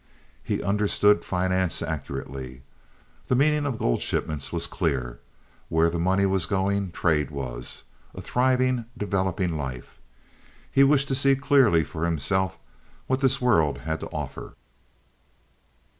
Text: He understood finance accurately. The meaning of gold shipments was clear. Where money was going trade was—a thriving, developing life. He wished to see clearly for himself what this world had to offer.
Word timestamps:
He 0.43 0.63
understood 0.63 1.23
finance 1.23 1.83
accurately. 1.83 2.63
The 3.27 3.35
meaning 3.35 3.67
of 3.67 3.77
gold 3.77 4.01
shipments 4.01 4.51
was 4.51 4.65
clear. 4.65 5.19
Where 5.69 5.91
money 5.91 6.25
was 6.25 6.47
going 6.47 6.89
trade 6.91 7.29
was—a 7.29 8.21
thriving, 8.23 8.85
developing 8.97 9.55
life. 9.55 9.99
He 10.71 10.83
wished 10.83 11.07
to 11.09 11.13
see 11.13 11.35
clearly 11.35 11.83
for 11.83 12.05
himself 12.05 12.57
what 13.05 13.19
this 13.19 13.39
world 13.39 13.77
had 13.85 13.99
to 13.99 14.07
offer. 14.07 14.55